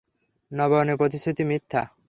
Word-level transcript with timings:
নবায়নের 0.51 0.99
প্রতিশ্রুতি 0.99 1.43
মিথ্যা। 1.45 1.81